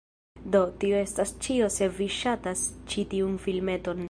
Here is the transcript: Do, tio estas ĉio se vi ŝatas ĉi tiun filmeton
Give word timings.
Do, 0.53 0.61
tio 0.83 0.97
estas 1.01 1.33
ĉio 1.47 1.69
se 1.77 1.91
vi 2.01 2.09
ŝatas 2.17 2.67
ĉi 2.93 3.09
tiun 3.15 3.41
filmeton 3.47 3.99